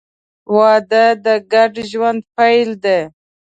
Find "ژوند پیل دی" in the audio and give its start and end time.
1.91-2.99